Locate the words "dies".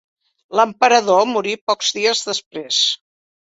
2.01-2.25